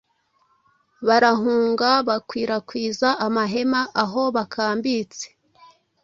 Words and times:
Barahunga 1.07 1.89
bakwirakwiza 2.07 3.09
amahema 3.25 3.81
aho 4.03 4.21
bakambitse 4.35 5.25